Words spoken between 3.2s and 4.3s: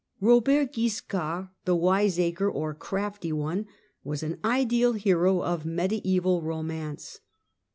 One," was